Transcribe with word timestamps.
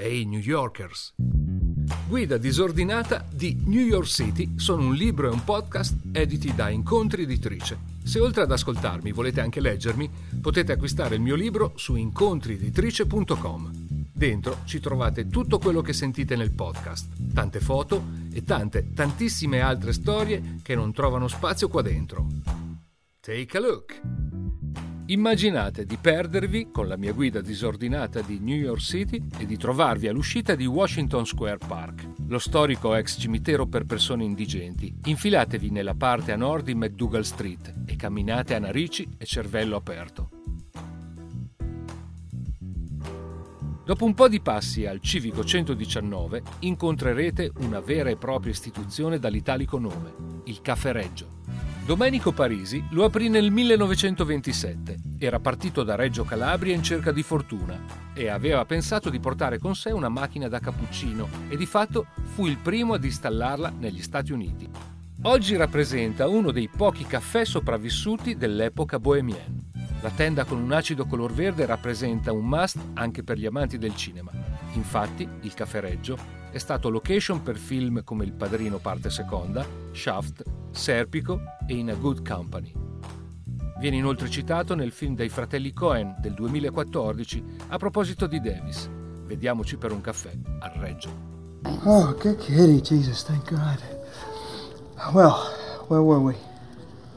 Ehi, 0.00 0.20
hey, 0.20 0.24
New 0.24 0.40
Yorkers. 0.40 1.14
Guida 2.08 2.38
disordinata 2.38 3.26
di 3.30 3.60
New 3.66 3.84
York 3.84 4.06
City 4.06 4.58
sono 4.58 4.82
un 4.82 4.94
libro 4.94 5.28
e 5.28 5.32
un 5.32 5.44
podcast 5.44 5.94
editi 6.12 6.54
da 6.54 6.70
Incontri 6.70 7.24
Editrice. 7.24 7.78
Se 8.02 8.18
oltre 8.18 8.42
ad 8.42 8.50
ascoltarmi 8.50 9.12
volete 9.12 9.42
anche 9.42 9.60
leggermi, 9.60 10.10
potete 10.40 10.72
acquistare 10.72 11.16
il 11.16 11.20
mio 11.20 11.34
libro 11.34 11.72
su 11.76 11.96
incontrieditrice.com. 11.96 13.70
Dentro 14.10 14.60
ci 14.64 14.80
trovate 14.80 15.28
tutto 15.28 15.58
quello 15.58 15.82
che 15.82 15.92
sentite 15.92 16.34
nel 16.34 16.52
podcast, 16.52 17.32
tante 17.34 17.60
foto 17.60 18.02
e 18.32 18.42
tante, 18.42 18.92
tantissime 18.94 19.60
altre 19.60 19.92
storie 19.92 20.60
che 20.62 20.74
non 20.74 20.94
trovano 20.94 21.28
spazio 21.28 21.68
qua 21.68 21.82
dentro. 21.82 22.26
Take 23.20 23.56
a 23.58 23.60
look! 23.60 24.29
Immaginate 25.10 25.86
di 25.86 25.96
perdervi 25.96 26.68
con 26.70 26.86
la 26.86 26.96
mia 26.96 27.12
guida 27.12 27.40
disordinata 27.40 28.20
di 28.20 28.38
New 28.38 28.56
York 28.56 28.80
City 28.80 29.20
e 29.38 29.44
di 29.44 29.56
trovarvi 29.56 30.06
all'uscita 30.06 30.54
di 30.54 30.66
Washington 30.66 31.26
Square 31.26 31.58
Park, 31.66 32.06
lo 32.28 32.38
storico 32.38 32.94
ex 32.94 33.18
cimitero 33.18 33.66
per 33.66 33.86
persone 33.86 34.22
indigenti. 34.22 34.94
Infilatevi 35.06 35.70
nella 35.70 35.96
parte 35.96 36.30
a 36.30 36.36
nord 36.36 36.66
di 36.66 36.76
McDougall 36.76 37.22
Street 37.22 37.74
e 37.86 37.96
camminate 37.96 38.54
a 38.54 38.60
narici 38.60 39.08
e 39.18 39.24
cervello 39.24 39.74
aperto. 39.74 40.30
Dopo 43.84 44.04
un 44.04 44.14
po' 44.14 44.28
di 44.28 44.40
passi 44.40 44.86
al 44.86 45.00
Civico 45.00 45.42
119 45.44 46.42
incontrerete 46.60 47.50
una 47.62 47.80
vera 47.80 48.10
e 48.10 48.16
propria 48.16 48.52
istituzione 48.52 49.18
dall'italico 49.18 49.76
nome, 49.80 50.42
il 50.44 50.60
Caffè 50.60 50.92
Reggio. 50.92 51.39
Domenico 51.90 52.30
Parisi 52.30 52.84
lo 52.90 53.02
aprì 53.02 53.28
nel 53.28 53.50
1927. 53.50 54.94
Era 55.18 55.40
partito 55.40 55.82
da 55.82 55.96
Reggio 55.96 56.22
Calabria 56.22 56.72
in 56.72 56.84
cerca 56.84 57.10
di 57.10 57.24
fortuna 57.24 57.76
e 58.14 58.28
aveva 58.28 58.64
pensato 58.64 59.10
di 59.10 59.18
portare 59.18 59.58
con 59.58 59.74
sé 59.74 59.90
una 59.90 60.08
macchina 60.08 60.46
da 60.46 60.60
cappuccino 60.60 61.28
e 61.48 61.56
di 61.56 61.66
fatto 61.66 62.06
fu 62.32 62.46
il 62.46 62.58
primo 62.58 62.94
ad 62.94 63.02
installarla 63.02 63.72
negli 63.76 64.02
Stati 64.02 64.30
Uniti. 64.30 64.70
Oggi 65.22 65.56
rappresenta 65.56 66.28
uno 66.28 66.52
dei 66.52 66.68
pochi 66.68 67.04
caffè 67.06 67.44
sopravvissuti 67.44 68.36
dell'epoca 68.36 69.00
bohemienne. 69.00 69.70
La 70.00 70.10
tenda 70.10 70.44
con 70.44 70.62
un 70.62 70.70
acido 70.70 71.06
color 71.06 71.32
verde 71.32 71.66
rappresenta 71.66 72.30
un 72.30 72.46
must 72.46 72.78
anche 72.94 73.24
per 73.24 73.36
gli 73.36 73.46
amanti 73.46 73.78
del 73.78 73.96
cinema. 73.96 74.30
Infatti, 74.74 75.28
il 75.40 75.54
Caffè 75.54 75.80
Reggio 75.80 76.16
è 76.52 76.58
stato 76.58 76.88
location 76.88 77.42
per 77.42 77.56
film 77.56 78.04
come 78.04 78.22
Il 78.22 78.32
Padrino 78.32 78.78
parte 78.78 79.10
seconda, 79.10 79.66
Shaft, 79.92 80.59
Serpico 80.70 81.40
e 81.66 81.74
In 81.74 81.90
a 81.90 81.94
Good 81.94 82.26
Company. 82.26 82.72
Viene 83.78 83.96
inoltre 83.96 84.28
citato 84.28 84.74
nel 84.74 84.92
film 84.92 85.14
dei 85.14 85.28
fratelli 85.28 85.72
Cohen 85.72 86.16
del 86.20 86.34
2014 86.34 87.44
a 87.68 87.76
proposito 87.78 88.26
di 88.26 88.40
Davis. 88.40 88.88
Vediamoci 89.24 89.76
per 89.76 89.92
un 89.92 90.00
caffè 90.00 90.32
al 90.60 90.72
Reggio. 90.76 91.10
Oh, 91.84 92.14
good 92.20 92.36
kitty, 92.38 92.80
Jesus, 92.80 93.22
thank 93.24 93.48
God. 93.50 93.78
Well, 95.12 95.34
where 95.88 96.02
were 96.02 96.20
we? 96.20 96.34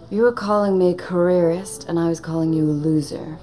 You 0.10 0.24
were 0.24 0.34
calling 0.34 0.78
me 0.78 0.92
a 0.92 0.96
careerist, 0.96 1.88
and 1.90 1.98
I 1.98 2.08
was 2.08 2.20
calling 2.20 2.54
you 2.54 2.64
a 2.64 2.72
loser. 2.72 3.40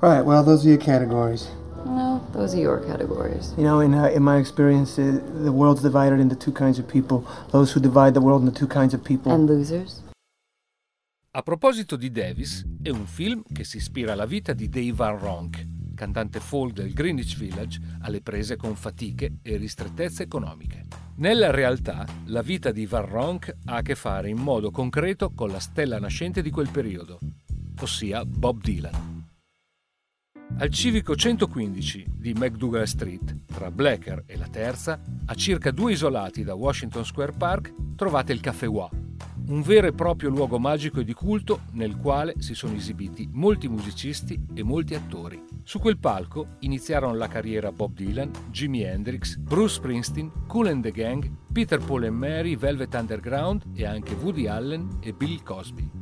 Right, 0.00 0.24
well, 0.24 0.42
those 0.42 0.64
are 0.64 0.70
your 0.70 0.78
categories. 0.78 1.46
No, 1.84 2.20
those 2.32 2.54
are 2.54 2.60
your 2.60 2.80
categories. 2.86 3.54
You 3.56 3.64
know, 3.64 3.80
in, 3.80 3.94
uh, 3.94 4.06
in 4.14 4.22
my 4.22 4.38
experience, 4.38 4.98
uh, 4.98 5.20
the 5.42 5.52
world's 5.52 5.82
divided 5.82 6.20
into 6.20 6.36
two 6.36 6.52
kinds 6.52 6.78
of 6.78 6.86
people 6.86 7.24
those 7.50 7.72
who 7.72 7.80
divide 7.80 8.14
the 8.14 8.20
world 8.20 8.42
into 8.42 8.52
two 8.52 8.68
kinds 8.68 8.94
of 8.94 9.02
people. 9.02 9.32
And 9.32 9.48
losers? 9.48 10.02
A 11.34 11.42
proposito 11.42 11.96
di 11.96 12.10
Davis, 12.10 12.62
è 12.82 12.90
un 12.90 13.06
film 13.06 13.42
che 13.50 13.64
si 13.64 13.78
ispira 13.78 14.12
alla 14.12 14.26
vita 14.26 14.52
di 14.52 14.68
Dave 14.68 14.92
Van 14.92 15.18
Ronk, 15.18 15.66
cantante 15.94 16.40
folk 16.40 16.74
del 16.74 16.92
Greenwich 16.92 17.38
Village, 17.38 17.80
alle 18.02 18.20
prese 18.20 18.56
con 18.56 18.74
fatiche 18.74 19.38
e 19.42 19.56
ristrettezze 19.56 20.24
economiche. 20.24 20.84
Nella 21.16 21.50
realtà, 21.50 22.06
la 22.26 22.42
vita 22.42 22.70
di 22.70 22.84
Van 22.84 23.06
Ronk 23.06 23.56
ha 23.64 23.76
a 23.76 23.82
che 23.82 23.94
fare 23.94 24.28
in 24.28 24.38
modo 24.38 24.70
concreto 24.70 25.32
con 25.34 25.50
la 25.50 25.60
stella 25.60 25.98
nascente 25.98 26.42
di 26.42 26.50
quel 26.50 26.68
periodo, 26.68 27.18
ossia 27.80 28.24
Bob 28.26 28.60
Dylan. 28.60 29.21
Al 30.58 30.68
civico 30.70 31.16
115 31.16 32.06
di 32.14 32.34
McDougall 32.34 32.84
Street, 32.84 33.36
tra 33.46 33.70
Blacker 33.70 34.22
e 34.26 34.36
la 34.36 34.46
Terza, 34.46 35.00
a 35.26 35.34
circa 35.34 35.72
due 35.72 35.92
isolati 35.92 36.44
da 36.44 36.54
Washington 36.54 37.04
Square 37.04 37.32
Park, 37.36 37.74
trovate 37.96 38.32
il 38.32 38.40
Café 38.40 38.66
Wa, 38.66 38.88
un 39.46 39.62
vero 39.62 39.88
e 39.88 39.92
proprio 39.92 40.30
luogo 40.30 40.58
magico 40.58 41.00
e 41.00 41.04
di 41.04 41.14
culto 41.14 41.62
nel 41.72 41.96
quale 41.96 42.34
si 42.38 42.54
sono 42.54 42.74
esibiti 42.74 43.28
molti 43.32 43.66
musicisti 43.66 44.40
e 44.54 44.62
molti 44.62 44.94
attori. 44.94 45.42
Su 45.64 45.80
quel 45.80 45.98
palco 45.98 46.56
iniziarono 46.60 47.14
la 47.14 47.28
carriera 47.28 47.72
Bob 47.72 47.94
Dylan, 47.94 48.30
Jimi 48.50 48.82
Hendrix, 48.82 49.36
Bruce 49.36 49.74
Springsteen, 49.74 50.30
Cool 50.46 50.68
and 50.68 50.82
the 50.82 50.92
Gang, 50.92 51.28
Peter 51.52 51.82
Paul 51.82 52.04
and 52.04 52.16
Mary, 52.16 52.56
Velvet 52.56 52.94
Underground 52.94 53.64
e 53.74 53.84
anche 53.84 54.14
Woody 54.14 54.46
Allen 54.46 54.98
e 55.00 55.12
Bill 55.12 55.42
Cosby. 55.42 56.01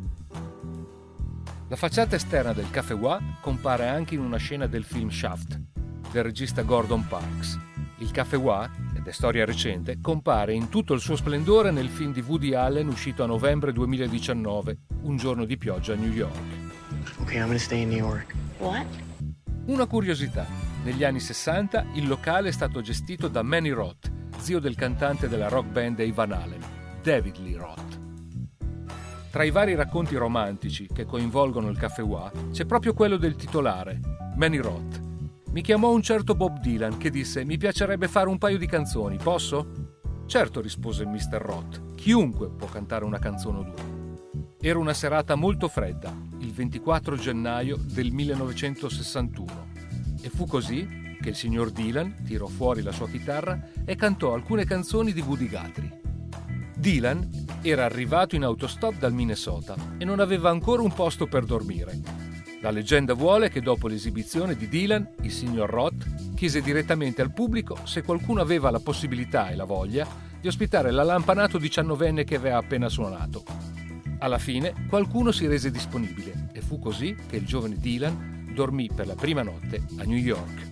La 1.70 1.76
facciata 1.76 2.16
esterna 2.16 2.52
del 2.52 2.68
Café 2.68 2.94
Wa 2.94 3.20
compare 3.40 3.86
anche 3.86 4.16
in 4.16 4.20
una 4.20 4.38
scena 4.38 4.66
del 4.66 4.82
film 4.82 5.08
Shaft, 5.08 5.56
del 6.10 6.24
regista 6.24 6.62
Gordon 6.62 7.06
Parks. 7.06 7.56
Il 7.98 8.10
Café 8.10 8.34
Wa, 8.34 8.68
ed 8.96 9.06
è 9.06 9.12
storia 9.12 9.44
recente, 9.44 10.00
compare 10.00 10.52
in 10.52 10.68
tutto 10.68 10.94
il 10.94 11.00
suo 11.00 11.14
splendore 11.14 11.70
nel 11.70 11.88
film 11.88 12.12
di 12.12 12.24
Woody 12.26 12.54
Allen 12.54 12.88
uscito 12.88 13.22
a 13.22 13.26
novembre 13.26 13.72
2019, 13.72 14.78
Un 15.02 15.16
giorno 15.16 15.44
di 15.44 15.56
pioggia 15.56 15.92
a 15.92 15.96
New 15.96 16.10
York. 16.10 16.40
Ok, 17.18 17.34
I'm 17.34 17.44
gonna 17.44 17.56
stay 17.56 17.82
in 17.82 17.90
New 17.90 17.98
York. 17.98 18.34
What? 18.58 18.86
Una 19.66 19.86
curiosità. 19.86 20.48
Negli 20.82 21.04
anni 21.04 21.20
60 21.20 21.84
il 21.94 22.08
locale 22.08 22.48
è 22.48 22.52
stato 22.52 22.80
gestito 22.80 23.28
da 23.28 23.44
Manny 23.44 23.70
Roth, 23.70 24.10
zio 24.38 24.58
del 24.58 24.74
cantante 24.74 25.28
della 25.28 25.46
rock 25.46 25.68
band 25.68 25.94
dei 25.94 26.10
Van 26.10 26.32
Halen, 26.32 26.64
David 27.00 27.36
Lee 27.36 27.56
Roth. 27.56 28.09
Tra 29.30 29.44
i 29.44 29.52
vari 29.52 29.76
racconti 29.76 30.16
romantici 30.16 30.88
che 30.92 31.06
coinvolgono 31.06 31.68
il 31.68 31.78
Caffè 31.78 32.02
Wa 32.02 32.32
c'è 32.50 32.64
proprio 32.64 32.94
quello 32.94 33.16
del 33.16 33.36
titolare, 33.36 34.00
Manny 34.34 34.56
Roth. 34.56 35.00
Mi 35.52 35.62
chiamò 35.62 35.92
un 35.92 36.02
certo 36.02 36.34
Bob 36.34 36.58
Dylan 36.58 36.96
che 36.96 37.10
disse 37.10 37.44
mi 37.44 37.56
piacerebbe 37.56 38.08
fare 38.08 38.28
un 38.28 38.38
paio 38.38 38.58
di 38.58 38.66
canzoni, 38.66 39.18
posso? 39.18 40.24
Certo, 40.26 40.60
rispose 40.60 41.04
il 41.04 41.10
Mr. 41.10 41.40
Roth, 41.40 41.94
chiunque 41.94 42.50
può 42.50 42.66
cantare 42.66 43.04
una 43.04 43.20
canzone 43.20 43.58
o 43.58 43.62
due. 43.62 44.48
Era 44.60 44.80
una 44.80 44.94
serata 44.94 45.36
molto 45.36 45.68
fredda, 45.68 46.12
il 46.40 46.52
24 46.52 47.14
gennaio 47.14 47.76
del 47.76 48.10
1961, 48.10 49.68
e 50.22 50.28
fu 50.28 50.46
così 50.46 51.16
che 51.20 51.28
il 51.28 51.36
signor 51.36 51.70
Dylan 51.70 52.24
tirò 52.24 52.48
fuori 52.48 52.82
la 52.82 52.92
sua 52.92 53.08
chitarra 53.08 53.60
e 53.84 53.94
cantò 53.94 54.34
alcune 54.34 54.64
canzoni 54.64 55.12
di 55.12 55.20
Woody 55.20 55.48
Guthrie. 55.48 55.99
Dylan 56.80 57.28
era 57.60 57.84
arrivato 57.84 58.36
in 58.36 58.42
autostop 58.42 58.96
dal 58.96 59.12
Minnesota 59.12 59.76
e 59.98 60.06
non 60.06 60.18
aveva 60.18 60.48
ancora 60.48 60.80
un 60.80 60.94
posto 60.94 61.26
per 61.26 61.44
dormire. 61.44 62.00
La 62.62 62.70
leggenda 62.70 63.12
vuole 63.12 63.50
che 63.50 63.60
dopo 63.60 63.86
l'esibizione 63.86 64.56
di 64.56 64.66
Dylan, 64.66 65.06
il 65.20 65.30
signor 65.30 65.68
Roth 65.68 66.34
chiese 66.34 66.62
direttamente 66.62 67.20
al 67.20 67.34
pubblico 67.34 67.76
se 67.84 68.02
qualcuno 68.02 68.40
aveva 68.40 68.70
la 68.70 68.80
possibilità 68.80 69.50
e 69.50 69.56
la 69.56 69.64
voglia 69.64 70.08
di 70.40 70.48
ospitare 70.48 70.90
l'allampanato 70.90 71.58
diciannovenne 71.58 72.24
che 72.24 72.36
aveva 72.36 72.56
appena 72.56 72.88
suonato. 72.88 73.44
Alla 74.18 74.38
fine 74.38 74.86
qualcuno 74.88 75.32
si 75.32 75.46
rese 75.46 75.70
disponibile 75.70 76.48
e 76.54 76.62
fu 76.62 76.78
così 76.78 77.14
che 77.28 77.36
il 77.36 77.44
giovane 77.44 77.76
Dylan 77.76 78.52
dormì 78.54 78.88
per 78.94 79.06
la 79.06 79.16
prima 79.16 79.42
notte 79.42 79.84
a 79.98 80.04
New 80.04 80.16
York. 80.16 80.70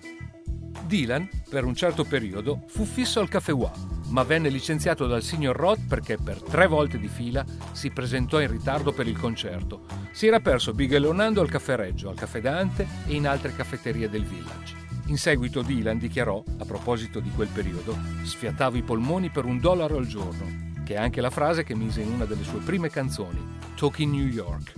Dylan, 0.87 1.29
per 1.51 1.65
un 1.65 1.75
certo 1.75 2.05
periodo, 2.05 2.63
fu 2.67 2.87
fisso 2.87 3.21
al 3.21 3.29
Caffè 3.29 3.53
Wa, 3.53 3.98
ma 4.09 4.23
venne 4.23 4.49
licenziato 4.49 5.07
dal 5.07 5.23
signor 5.23 5.57
Roth 5.57 5.87
perché 5.89 6.17
per 6.17 6.43
tre 6.43 6.67
volte 6.67 6.99
di 6.99 7.09
fila 7.09 7.45
si 7.73 7.91
presentò 7.91 8.41
in 8.41 8.51
ritardo 8.51 8.93
per 8.93 9.07
il 9.07 9.19
concerto. 9.19 9.83
Si 10.13 10.27
era 10.27 10.41
perso 10.41 10.73
bighellonando 10.73 11.41
al 11.41 11.51
Caffè 11.51 11.77
Reggio, 11.77 12.09
al 12.09 12.17
Caffè 12.17 12.41
Dante 12.41 12.87
e 13.07 13.15
in 13.15 13.27
altre 13.27 13.55
caffetterie 13.55 14.09
del 14.09 14.25
village. 14.25 14.87
In 15.07 15.17
seguito 15.17 15.63
Dylan 15.63 15.99
dichiarò, 15.99 16.43
a 16.59 16.65
proposito 16.65 17.21
di 17.21 17.31
quel 17.31 17.49
periodo, 17.49 17.97
sfiatavo 18.25 18.77
i 18.77 18.83
polmoni 18.83 19.31
per 19.31 19.47
un 19.47 19.59
dollaro 19.59 19.97
al 19.97 20.07
giorno, 20.07 20.83
che 20.85 20.95
è 20.95 20.99
anche 20.99 21.23
la 21.23 21.31
frase 21.31 21.65
che 21.65 21.75
mise 21.75 22.03
in 22.03 22.13
una 22.13 22.27
delle 22.27 22.45
sue 22.45 22.61
prime 22.61 22.91
canzoni, 22.91 23.59
Talking 23.75 24.13
New 24.13 24.27
York. 24.27 24.75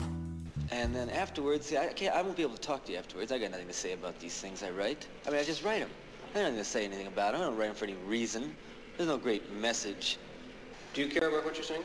And 0.71 0.95
then 0.95 1.09
afterwards, 1.09 1.67
see, 1.67 1.77
I, 1.77 1.93
can't, 1.95 2.15
I 2.15 2.23
won't 2.23 2.37
be 2.37 2.43
able 2.43 2.55
to 2.55 2.61
talk 2.61 2.85
to 2.85 2.93
you 2.93 2.99
afterwards. 2.99 3.33
I 3.33 3.39
got 3.41 3.51
nothing 3.51 3.67
to 3.67 3.73
say 3.73 3.93
about 3.93 4.21
these 4.21 4.41
things 4.41 4.63
I 4.63 4.71
write. 4.71 5.09
I 5.27 5.31
mean, 5.31 5.41
I 5.41 5.45
just 5.45 5.65
write 5.65 5.81
them. 5.81 5.91
I 6.33 6.39
have 6.39 6.47
nothing 6.47 6.59
to 6.59 6.65
say 6.65 6.85
anything 6.85 7.09
about 7.09 7.33
them. 7.33 7.41
I 7.41 7.47
don't 7.47 7.57
write 7.57 7.67
them 7.67 7.75
for 7.75 7.87
any 7.87 7.97
reason. 8.07 8.55
There's 8.97 9.09
no 9.09 9.19
great 9.19 9.53
message. 9.55 10.19
Do 10.95 11.03
you 11.03 11.09
care 11.09 11.29
about 11.29 11.45
what 11.45 11.55
you're 11.57 11.65
saying? 11.65 11.85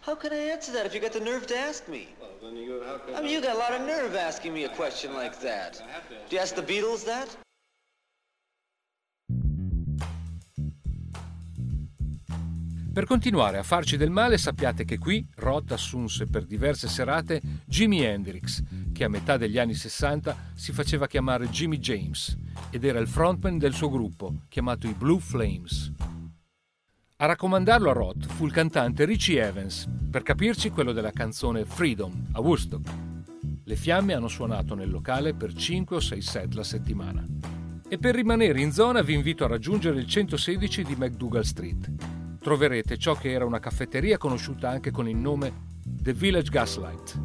How 0.00 0.14
can 0.14 0.32
I 0.32 0.50
answer 0.54 0.72
that 0.72 0.86
if 0.86 0.94
you 0.94 1.00
got 1.00 1.12
the 1.12 1.20
nerve 1.20 1.46
to 1.46 1.56
ask 1.56 1.86
me? 1.88 2.08
Well, 2.20 2.30
then 2.42 2.56
you, 2.56 2.82
how 2.84 2.98
can 2.98 3.14
I 3.14 3.20
mean, 3.20 3.30
you 3.32 3.40
got 3.40 3.54
a 3.54 3.58
lot 3.58 3.72
of 3.72 3.86
nerve 3.86 4.16
asking 4.16 4.52
me 4.52 4.64
a 4.64 4.68
question 4.70 5.14
like 5.14 5.38
that. 5.40 5.82
Do 6.28 6.36
you 6.36 6.42
ask 6.42 6.54
the 6.54 6.62
Beatles 6.62 7.04
that? 7.04 7.28
Per 12.92 13.06
continuare 13.06 13.56
a 13.56 13.62
farci 13.62 13.96
del 13.96 14.10
male 14.10 14.36
sappiate 14.36 14.84
che 14.84 14.98
qui 14.98 15.26
Roth 15.36 15.72
assunse 15.72 16.26
per 16.26 16.44
diverse 16.44 16.88
serate 16.88 17.40
Jimi 17.64 18.02
Hendrix, 18.02 18.60
che 18.92 19.04
a 19.04 19.08
metà 19.08 19.36
degli 19.36 19.58
anni 19.58 19.74
60 19.74 20.52
si 20.54 20.72
faceva 20.72 21.06
chiamare 21.06 21.48
Jimmy 21.48 21.78
James 21.78 22.36
ed 22.70 22.84
era 22.84 22.98
il 22.98 23.08
frontman 23.08 23.58
del 23.58 23.74
suo 23.74 23.90
gruppo, 23.90 24.42
chiamato 24.48 24.86
i 24.86 24.94
Blue 24.94 25.18
Flames. 25.18 25.92
A 27.16 27.26
raccomandarlo 27.26 27.90
a 27.90 27.92
Roth 27.92 28.26
fu 28.26 28.46
il 28.46 28.52
cantante 28.52 29.04
Richie 29.04 29.42
Evans, 29.42 29.88
per 30.10 30.22
capirci 30.22 30.70
quello 30.70 30.92
della 30.92 31.12
canzone 31.12 31.64
Freedom 31.64 32.28
a 32.32 32.40
Woodstock. 32.40 32.88
Le 33.64 33.76
fiamme 33.76 34.12
hanno 34.12 34.28
suonato 34.28 34.74
nel 34.74 34.90
locale 34.90 35.34
per 35.34 35.54
5 35.54 35.96
o 35.96 36.00
6 36.00 36.20
set 36.20 36.54
la 36.54 36.64
settimana. 36.64 37.26
E 37.88 37.98
per 37.98 38.14
rimanere 38.14 38.60
in 38.60 38.72
zona 38.72 39.02
vi 39.02 39.14
invito 39.14 39.44
a 39.44 39.48
raggiungere 39.48 39.98
il 39.98 40.06
116 40.06 40.84
di 40.84 40.96
McDougall 40.96 41.42
Street 41.42 42.12
troverete 42.42 42.98
ciò 42.98 43.14
che 43.14 43.30
era 43.30 43.46
una 43.46 43.60
caffetteria 43.60 44.18
conosciuta 44.18 44.68
anche 44.68 44.90
con 44.90 45.08
il 45.08 45.16
nome 45.16 45.70
The 45.84 46.12
Village 46.12 46.50
Gaslight. 46.50 47.20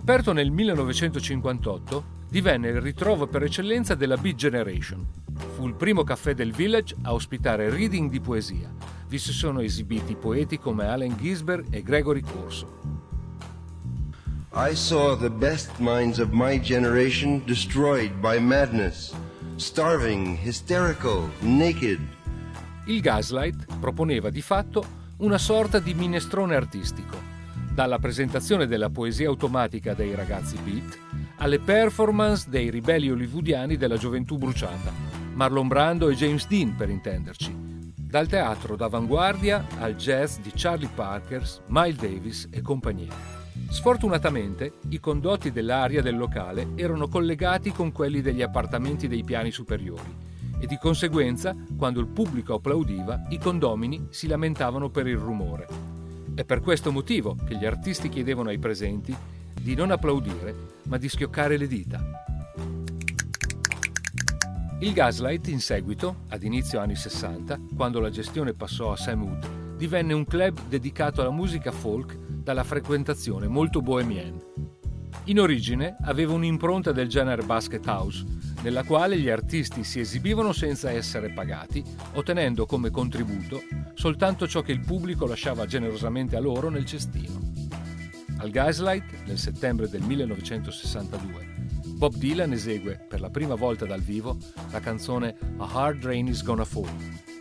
Aperto 0.00 0.32
nel 0.32 0.50
1958, 0.50 2.04
divenne 2.30 2.68
il 2.68 2.80
ritrovo 2.80 3.26
per 3.26 3.42
eccellenza 3.42 3.94
della 3.94 4.16
Beat 4.16 4.34
Generation. 4.34 5.06
Fu 5.54 5.66
il 5.66 5.74
primo 5.74 6.04
caffè 6.04 6.34
del 6.34 6.52
Village 6.52 6.96
a 7.02 7.12
ospitare 7.12 7.68
reading 7.68 8.08
di 8.08 8.18
poesia. 8.18 8.72
Vi 9.06 9.18
si 9.18 9.32
sono 9.32 9.60
esibiti 9.60 10.16
poeti 10.16 10.58
come 10.58 10.86
Allen 10.86 11.16
Gisbert 11.18 11.66
e 11.68 11.82
Gregory 11.82 12.22
Corso. 12.22 12.78
I 14.54 14.74
saw 14.74 15.18
the 15.18 15.30
best 15.30 15.70
minds 15.76 16.18
of 16.18 16.30
my 16.30 16.58
generation 16.58 17.42
destroyed 17.44 18.14
by 18.22 18.38
madness, 18.38 19.12
starving, 19.56 20.38
hysterical, 20.42 21.28
naked, 21.40 22.00
il 22.86 23.02
Gaslight 23.02 23.66
proponeva 23.78 24.30
di 24.30 24.40
fatto 24.40 24.98
una 25.18 25.36
sorta 25.36 25.78
di 25.78 25.92
minestrone 25.92 26.56
artistico, 26.56 27.29
dalla 27.80 27.98
presentazione 27.98 28.66
della 28.66 28.90
poesia 28.90 29.28
automatica 29.28 29.94
dei 29.94 30.14
ragazzi 30.14 30.58
beat 30.62 30.98
alle 31.36 31.58
performance 31.58 32.50
dei 32.50 32.68
ribelli 32.68 33.10
hollywoodiani 33.10 33.78
della 33.78 33.96
gioventù 33.96 34.36
bruciata, 34.36 34.92
Marlon 35.32 35.66
Brando 35.66 36.10
e 36.10 36.14
James 36.14 36.46
Dean 36.46 36.76
per 36.76 36.90
intenderci, 36.90 37.56
dal 37.96 38.26
teatro 38.26 38.76
d'avanguardia 38.76 39.66
al 39.78 39.94
jazz 39.94 40.40
di 40.40 40.52
Charlie 40.54 40.90
Parker, 40.94 41.42
Miles 41.68 41.96
Davis 41.96 42.48
e 42.50 42.60
compagnia. 42.60 43.14
Sfortunatamente 43.70 44.74
i 44.90 45.00
condotti 45.00 45.50
dell'aria 45.50 46.02
del 46.02 46.18
locale 46.18 46.72
erano 46.74 47.08
collegati 47.08 47.72
con 47.72 47.92
quelli 47.92 48.20
degli 48.20 48.42
appartamenti 48.42 49.08
dei 49.08 49.24
piani 49.24 49.50
superiori 49.50 50.28
e 50.60 50.66
di 50.66 50.76
conseguenza, 50.76 51.56
quando 51.78 52.00
il 52.00 52.08
pubblico 52.08 52.52
applaudiva, 52.52 53.22
i 53.30 53.38
condomini 53.38 54.08
si 54.10 54.26
lamentavano 54.26 54.90
per 54.90 55.06
il 55.06 55.16
rumore. 55.16 55.89
È 56.34 56.44
per 56.44 56.60
questo 56.60 56.92
motivo 56.92 57.36
che 57.46 57.56
gli 57.56 57.66
artisti 57.66 58.08
chiedevano 58.08 58.48
ai 58.48 58.58
presenti 58.58 59.14
di 59.60 59.74
non 59.74 59.90
applaudire, 59.90 60.54
ma 60.84 60.96
di 60.96 61.08
schioccare 61.08 61.56
le 61.56 61.66
dita. 61.66 62.00
Il 64.80 64.92
Gaslight 64.92 65.48
in 65.48 65.60
seguito, 65.60 66.24
ad 66.28 66.42
inizio 66.42 66.80
anni 66.80 66.96
60, 66.96 67.60
quando 67.76 68.00
la 68.00 68.08
gestione 68.08 68.54
passò 68.54 68.92
a 68.92 68.96
Sam 68.96 69.22
Wood, 69.22 69.76
divenne 69.76 70.14
un 70.14 70.24
club 70.24 70.58
dedicato 70.68 71.20
alla 71.20 71.30
musica 71.30 71.70
folk 71.70 72.16
dalla 72.16 72.64
frequentazione 72.64 73.46
molto 73.46 73.82
bohemienne. 73.82 74.44
In 75.24 75.38
origine 75.40 75.96
aveva 76.02 76.32
un'impronta 76.32 76.92
del 76.92 77.08
genere 77.08 77.42
basket 77.42 77.86
house, 77.86 78.24
nella 78.62 78.84
quale 78.84 79.18
gli 79.18 79.28
artisti 79.28 79.84
si 79.84 80.00
esibivano 80.00 80.52
senza 80.52 80.90
essere 80.90 81.30
pagati, 81.30 81.82
ottenendo 82.14 82.66
come 82.66 82.90
contributo 82.90 83.62
soltanto 83.94 84.46
ciò 84.46 84.62
che 84.62 84.72
il 84.72 84.80
pubblico 84.80 85.26
lasciava 85.26 85.66
generosamente 85.66 86.36
a 86.36 86.40
loro 86.40 86.68
nel 86.68 86.84
cestino. 86.84 87.52
Al 88.38 88.50
Gaslight, 88.50 89.26
nel 89.26 89.38
settembre 89.38 89.88
del 89.88 90.02
1962, 90.02 91.48
Bob 91.96 92.14
Dylan 92.14 92.52
esegue 92.52 93.04
per 93.06 93.20
la 93.20 93.28
prima 93.28 93.54
volta 93.54 93.84
dal 93.84 94.00
vivo 94.00 94.38
la 94.70 94.80
canzone 94.80 95.36
A 95.58 95.68
Hard 95.70 96.04
Rain 96.04 96.26
is 96.28 96.42
Gonna 96.42 96.64
Fall. 96.64 96.88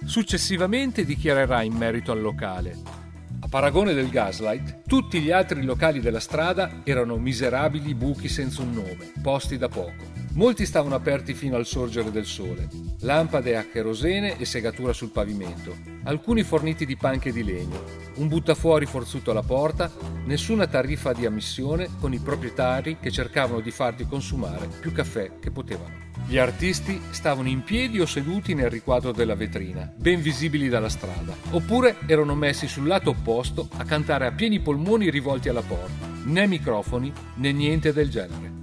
Successivamente 0.04 1.06
dichiarerà 1.06 1.62
in 1.62 1.74
merito 1.74 2.12
al 2.12 2.22
locale 2.22 3.08
a 3.42 3.48
paragone 3.48 3.94
del 3.94 4.10
Gaslight, 4.10 4.82
tutti 4.86 5.22
gli 5.22 5.32
altri 5.32 5.64
locali 5.64 6.02
della 6.02 6.20
strada 6.20 6.82
erano 6.84 7.16
miserabili 7.16 7.96
buchi 7.96 8.28
senza 8.28 8.62
un 8.62 8.74
nome, 8.74 9.14
posti 9.22 9.58
da 9.58 9.70
poco. 9.70 10.19
Molti 10.34 10.66
stavano 10.66 10.96
aperti 10.96 11.34
fino 11.34 11.56
al 11.56 11.66
sorgere 11.66 12.12
del 12.12 12.26
sole, 12.26 12.70
lampade 13.02 13.58
a 13.58 13.66
cherosene 13.66 14.38
e 14.38 14.46
segatura 14.46 14.94
sul 14.94 15.10
pavimento, 15.10 15.76
alcuni 16.04 16.44
forniti 16.44 16.86
di 16.86 16.96
panche 16.96 17.32
di 17.32 17.44
legno, 17.44 17.84
un 18.16 18.28
buttafuori 18.28 18.86
forzuto 18.86 19.32
alla 19.32 19.42
porta, 19.42 19.92
nessuna 20.26 20.68
tariffa 20.68 21.14
di 21.14 21.26
ammissione 21.26 21.90
con 22.00 22.14
i 22.14 22.20
proprietari 22.20 22.98
che 23.02 23.12
cercavano 23.12 23.60
di 23.60 23.72
farti 23.72 24.06
consumare 24.06 24.70
più 24.80 24.92
caffè 24.92 25.40
che 25.40 25.50
potevano. 25.50 26.08
Gli 26.28 26.38
artisti 26.38 27.02
stavano 27.10 27.48
in 27.48 27.64
piedi 27.64 28.00
o 28.00 28.06
seduti 28.06 28.54
nel 28.54 28.70
riquadro 28.70 29.12
della 29.12 29.36
vetrina, 29.36 29.92
ben 29.96 30.22
visibili 30.22 30.70
dalla 30.70 30.90
strada, 30.90 31.36
oppure 31.52 31.96
erano 32.06 32.36
messi 32.36 32.68
sul 32.68 32.86
lato 32.88 33.10
opposto 33.10 33.68
a 33.78 33.84
cantare 33.84 34.28
a 34.28 34.32
pieni 34.32 34.60
polmoni 34.60 35.10
rivolti 35.10 35.50
alla 35.50 35.64
porta, 35.64 36.08
né 36.26 36.46
microfoni 36.46 37.12
né 37.36 37.52
niente 37.52 37.92
del 37.92 38.10
genere. 38.10 38.59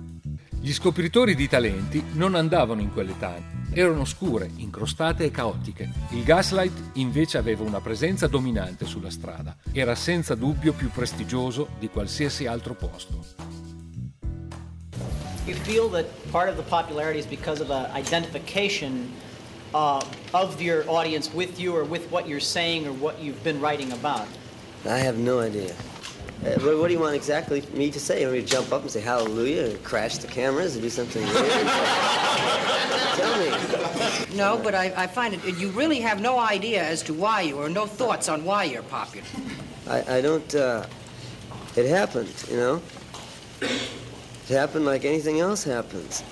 Gli 0.66 0.72
scopritori 0.72 1.36
di 1.36 1.46
talenti 1.46 2.02
non 2.14 2.34
andavano 2.34 2.80
in 2.80 2.92
quelle 2.92 3.16
tane, 3.20 3.68
erano 3.72 4.04
scure, 4.04 4.50
incrostate 4.56 5.22
e 5.22 5.30
caotiche. 5.30 5.88
Il 6.10 6.24
Gaslight 6.24 6.90
invece 6.94 7.38
aveva 7.38 7.62
una 7.62 7.80
presenza 7.80 8.26
dominante 8.26 8.84
sulla 8.84 9.10
strada, 9.10 9.54
era 9.70 9.94
senza 9.94 10.34
dubbio 10.34 10.72
più 10.72 10.90
prestigioso 10.90 11.68
di 11.78 11.88
qualsiasi 11.88 12.46
altro 12.46 12.74
posto. 12.74 13.24
You 15.46 15.54
feel 15.62 15.88
that 15.90 16.06
part 16.32 16.48
of 16.48 16.56
the 16.56 16.68
popularity 16.68 17.20
is 17.20 17.26
because 17.26 17.62
of 17.62 17.70
an 17.70 17.86
identification 17.94 19.12
uh, 19.72 20.02
of 20.32 20.60
your 20.60 20.82
audience 20.88 21.30
with 21.32 21.60
you 21.60 21.76
or 21.76 21.84
with 21.88 22.10
what 22.10 22.26
you're 22.26 22.44
saying 22.44 22.88
or 22.88 22.92
what 22.92 23.20
you've 23.20 23.40
been 23.44 23.60
writing 23.60 23.92
about? 23.92 24.26
I 24.84 24.98
have 24.98 25.16
no 25.16 25.38
idea. 25.38 25.76
Uh, 26.44 26.50
what, 26.60 26.78
what, 26.78 26.86
do 26.88 26.92
you 26.92 27.00
want 27.00 27.14
exactly 27.14 27.62
me 27.72 27.90
to 27.90 27.98
say? 27.98 28.20
You 28.20 28.26
want 28.26 28.38
me 28.38 28.42
to 28.44 28.48
jump 28.48 28.72
up 28.72 28.82
and 28.82 28.90
say 28.90 29.00
hallelujah 29.00 29.70
and 29.70 29.84
crash 29.84 30.18
the 30.18 30.26
cameras 30.26 30.74
and 30.74 30.82
do 30.82 30.90
something 30.90 31.22
weird? 31.22 31.34
Tell 33.16 33.38
me. 33.38 34.36
No, 34.36 34.60
but 34.62 34.74
I, 34.74 34.92
I, 34.96 35.06
find 35.06 35.34
it, 35.34 35.44
you 35.58 35.70
really 35.70 36.00
have 36.00 36.20
no 36.20 36.38
idea 36.38 36.82
as 36.84 37.02
to 37.04 37.14
why 37.14 37.40
you, 37.42 37.56
or 37.56 37.68
no 37.68 37.86
thoughts 37.86 38.28
on 38.28 38.44
why 38.44 38.64
you're 38.64 38.82
popular. 38.82 39.26
I, 39.88 40.18
I 40.18 40.20
don't, 40.20 40.54
uh, 40.54 40.86
it 41.74 41.86
happened, 41.86 42.32
you 42.50 42.56
know? 42.56 42.82
It 43.60 44.48
happened 44.48 44.84
like 44.84 45.04
anything 45.04 45.40
else 45.40 45.64
happens. 45.64 46.22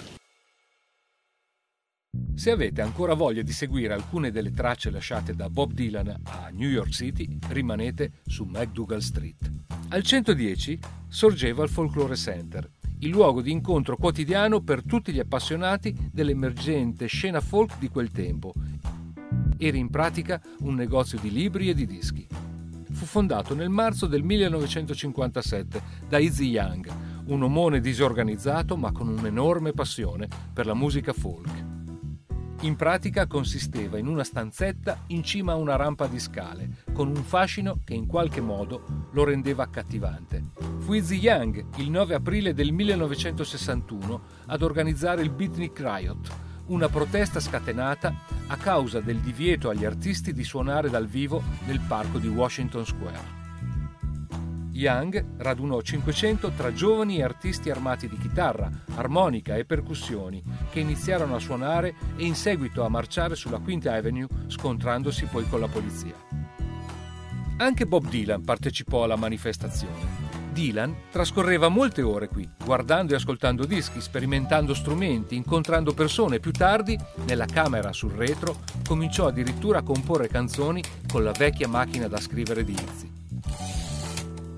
Se 2.36 2.50
avete 2.50 2.82
ancora 2.82 3.14
voglia 3.14 3.42
di 3.42 3.52
seguire 3.52 3.94
alcune 3.94 4.32
delle 4.32 4.50
tracce 4.50 4.90
lasciate 4.90 5.34
da 5.34 5.48
Bob 5.48 5.72
Dylan 5.72 6.20
a 6.24 6.50
New 6.52 6.68
York 6.68 6.90
City, 6.90 7.38
rimanete 7.48 8.14
su 8.26 8.44
McDougall 8.44 8.98
Street. 8.98 9.52
Al 9.90 10.02
110 10.02 10.78
sorgeva 11.06 11.62
il 11.62 11.70
Folklore 11.70 12.16
Center, 12.16 12.68
il 12.98 13.10
luogo 13.10 13.40
di 13.40 13.52
incontro 13.52 13.96
quotidiano 13.96 14.60
per 14.62 14.82
tutti 14.82 15.12
gli 15.12 15.20
appassionati 15.20 15.94
dell'emergente 16.10 17.06
scena 17.06 17.40
folk 17.40 17.78
di 17.78 17.88
quel 17.88 18.10
tempo. 18.10 18.52
Era 19.56 19.76
in 19.76 19.88
pratica 19.88 20.42
un 20.60 20.74
negozio 20.74 21.20
di 21.20 21.30
libri 21.30 21.68
e 21.68 21.74
di 21.74 21.86
dischi. 21.86 22.26
Fu 22.90 23.04
fondato 23.04 23.54
nel 23.54 23.70
marzo 23.70 24.06
del 24.06 24.24
1957 24.24 25.82
da 26.08 26.18
Izzy 26.18 26.48
Young, 26.48 26.90
un 27.26 27.42
omone 27.44 27.80
disorganizzato 27.80 28.76
ma 28.76 28.90
con 28.90 29.06
un'enorme 29.06 29.72
passione 29.72 30.28
per 30.52 30.66
la 30.66 30.74
musica 30.74 31.12
folk. 31.12 31.73
In 32.64 32.76
pratica 32.76 33.26
consisteva 33.26 33.98
in 33.98 34.06
una 34.06 34.24
stanzetta 34.24 35.02
in 35.08 35.22
cima 35.22 35.52
a 35.52 35.56
una 35.56 35.76
rampa 35.76 36.06
di 36.06 36.18
scale, 36.18 36.82
con 36.94 37.08
un 37.08 37.22
fascino 37.22 37.80
che 37.84 37.92
in 37.92 38.06
qualche 38.06 38.40
modo 38.40 39.08
lo 39.10 39.22
rendeva 39.22 39.64
accattivante. 39.64 40.44
Fu 40.78 40.94
Izzy 40.94 41.18
Young, 41.18 41.62
il 41.76 41.90
9 41.90 42.14
aprile 42.14 42.54
del 42.54 42.72
1961, 42.72 44.22
ad 44.46 44.62
organizzare 44.62 45.20
il 45.20 45.28
Beatnik 45.28 45.78
Riot, 45.78 46.34
una 46.68 46.88
protesta 46.88 47.38
scatenata 47.38 48.14
a 48.46 48.56
causa 48.56 49.00
del 49.00 49.18
divieto 49.18 49.68
agli 49.68 49.84
artisti 49.84 50.32
di 50.32 50.42
suonare 50.42 50.88
dal 50.88 51.06
vivo 51.06 51.42
nel 51.66 51.80
parco 51.86 52.16
di 52.16 52.28
Washington 52.28 52.86
Square. 52.86 53.43
Young 54.74 55.36
radunò 55.38 55.80
500 55.80 56.50
tra 56.50 56.72
giovani 56.72 57.22
artisti 57.22 57.70
armati 57.70 58.08
di 58.08 58.18
chitarra, 58.18 58.68
armonica 58.96 59.56
e 59.56 59.64
percussioni 59.64 60.42
che 60.70 60.80
iniziarono 60.80 61.36
a 61.36 61.40
suonare 61.40 61.94
e 62.16 62.24
in 62.24 62.34
seguito 62.34 62.84
a 62.84 62.88
marciare 62.88 63.36
sulla 63.36 63.60
Quinta 63.60 63.94
Avenue 63.94 64.26
scontrandosi 64.48 65.26
poi 65.26 65.48
con 65.48 65.60
la 65.60 65.68
polizia. 65.68 66.14
Anche 67.58 67.86
Bob 67.86 68.08
Dylan 68.08 68.42
partecipò 68.42 69.04
alla 69.04 69.14
manifestazione. 69.14 70.32
Dylan 70.52 70.94
trascorreva 71.10 71.68
molte 71.68 72.02
ore 72.02 72.28
qui, 72.28 72.48
guardando 72.64 73.12
e 73.12 73.16
ascoltando 73.16 73.64
dischi, 73.66 74.00
sperimentando 74.00 74.74
strumenti, 74.74 75.36
incontrando 75.36 75.94
persone. 75.94 76.40
Più 76.40 76.50
tardi, 76.50 76.98
nella 77.26 77.46
camera 77.46 77.92
sul 77.92 78.12
retro, 78.12 78.58
cominciò 78.86 79.26
addirittura 79.28 79.78
a 79.78 79.82
comporre 79.82 80.28
canzoni 80.28 80.82
con 81.10 81.22
la 81.22 81.32
vecchia 81.32 81.68
macchina 81.68 82.08
da 82.08 82.20
scrivere 82.20 82.64
di 82.64 82.72
Izzy. 82.72 83.13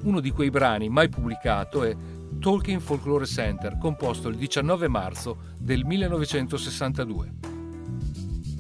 Uno 0.07 0.21
di 0.21 0.31
quei 0.31 0.51
brani 0.51 0.89
mai 0.89 1.09
pubblicato 1.09 1.83
è 1.83 1.93
Talking 2.39 2.81
Folklore 2.81 3.27
Center, 3.27 3.77
composto 3.77 4.29
il 4.29 4.37
19 4.37 4.87
marzo 4.87 5.55
del 5.59 5.85
1962. 5.85 7.33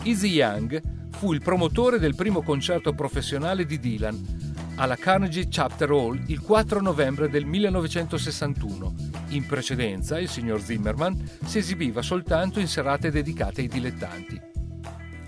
Izzy 0.03 0.31
Young 0.31 0.83
fu 1.12 1.33
il 1.33 1.41
promotore 1.43 2.00
del 2.00 2.17
primo 2.17 2.43
concerto 2.43 2.95
professionale 2.95 3.65
di 3.65 3.79
Dylan 3.79 4.75
alla 4.75 4.97
Carnegie 4.97 5.47
Chapter 5.49 5.88
Hall 5.88 6.21
il 6.26 6.41
4 6.41 6.81
novembre 6.81 7.29
del 7.29 7.45
1961. 7.45 8.95
In 9.29 9.47
precedenza 9.47 10.19
il 10.19 10.29
signor 10.29 10.61
Zimmerman 10.61 11.31
si 11.45 11.59
esibiva 11.59 12.03
soltanto 12.03 12.59
in 12.59 12.67
serate 12.67 13.12
dedicate 13.12 13.61
ai 13.61 13.69
dilettanti. 13.69 14.41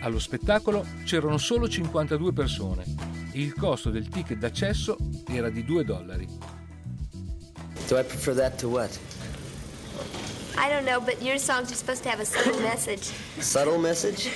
Allo 0.00 0.18
spettacolo 0.18 0.84
c'erano 1.04 1.38
solo 1.38 1.68
52 1.68 2.32
persone 2.32 3.07
il 3.42 3.54
costo 3.54 3.90
del 3.90 4.08
ticket 4.08 4.38
d'accesso 4.38 4.96
era 5.28 5.48
di 5.48 5.64
2 5.64 5.84
dollari. 5.84 6.26
Do 7.86 7.96
I 7.96 8.02
prefer 8.02 8.34
that 8.34 8.58
to 8.58 8.68
what? 8.68 8.98
I 10.56 10.68
don't 10.68 10.84
know, 10.84 11.00
but 11.00 11.22
your 11.22 11.38
songs 11.38 11.70
are 11.70 11.76
supposed 11.76 12.02
to 12.02 12.08
have 12.08 12.18
a 12.20 12.24
subtle 12.24 12.60
message. 12.68 13.12
Subtle 13.38 13.78
message? 13.78 14.28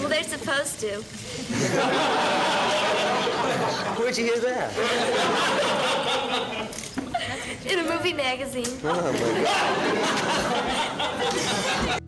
Well, 0.00 0.08
they're 0.08 0.24
supposed 0.24 0.80
to. 0.80 1.00
Where'd 3.96 4.18
you 4.18 4.24
hear 4.24 4.40
that? 4.40 4.72
In 7.64 7.78
a 7.78 7.84
movie 7.84 8.12
magazine. 8.12 8.66
Oh 8.82 9.12
my 9.12 9.44
God. 9.44 12.00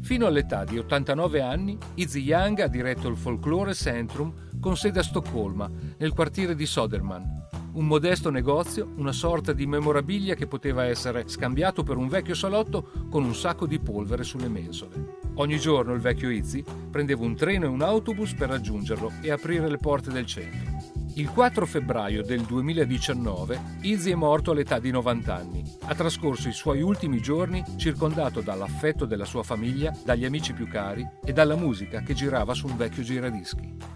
Fino 0.00 0.26
all'età 0.26 0.64
di 0.64 0.78
89 0.78 1.40
anni, 1.40 1.78
Izzy 1.94 2.20
Young 2.20 2.58
ha 2.60 2.68
diretto 2.68 3.08
il 3.08 3.16
Folklore 3.16 3.74
Centrum 3.74 4.32
con 4.66 4.76
sede 4.76 4.98
a 4.98 5.04
Stoccolma, 5.04 5.70
nel 5.96 6.12
quartiere 6.12 6.56
di 6.56 6.66
Soderman. 6.66 7.46
Un 7.74 7.86
modesto 7.86 8.30
negozio, 8.30 8.94
una 8.96 9.12
sorta 9.12 9.52
di 9.52 9.64
memorabilia 9.64 10.34
che 10.34 10.48
poteva 10.48 10.86
essere 10.86 11.28
scambiato 11.28 11.84
per 11.84 11.96
un 11.96 12.08
vecchio 12.08 12.34
salotto 12.34 12.90
con 13.08 13.22
un 13.22 13.32
sacco 13.32 13.68
di 13.68 13.78
polvere 13.78 14.24
sulle 14.24 14.48
mensole. 14.48 15.18
Ogni 15.34 15.60
giorno 15.60 15.92
il 15.92 16.00
vecchio 16.00 16.30
Izzy 16.30 16.64
prendeva 16.90 17.24
un 17.24 17.36
treno 17.36 17.66
e 17.66 17.68
un 17.68 17.80
autobus 17.80 18.34
per 18.34 18.48
raggiungerlo 18.48 19.12
e 19.20 19.30
aprire 19.30 19.68
le 19.68 19.76
porte 19.76 20.10
del 20.10 20.26
centro. 20.26 20.82
Il 21.14 21.30
4 21.30 21.64
febbraio 21.64 22.24
del 22.24 22.40
2019 22.40 23.76
Izzy 23.82 24.10
è 24.10 24.16
morto 24.16 24.50
all'età 24.50 24.80
di 24.80 24.90
90 24.90 25.32
anni. 25.32 25.62
Ha 25.82 25.94
trascorso 25.94 26.48
i 26.48 26.52
suoi 26.52 26.82
ultimi 26.82 27.20
giorni 27.20 27.62
circondato 27.76 28.40
dall'affetto 28.40 29.04
della 29.04 29.26
sua 29.26 29.44
famiglia, 29.44 29.96
dagli 30.04 30.24
amici 30.24 30.52
più 30.52 30.66
cari 30.66 31.08
e 31.24 31.32
dalla 31.32 31.54
musica 31.54 32.00
che 32.00 32.14
girava 32.14 32.52
su 32.52 32.66
un 32.66 32.76
vecchio 32.76 33.04
giradischi. 33.04 33.95